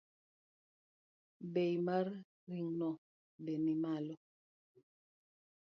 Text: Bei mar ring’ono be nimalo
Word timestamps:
Bei 1.53 1.71
mar 1.87 2.07
ring’ono 2.49 2.89
be 3.43 3.53
nimalo 3.65 4.13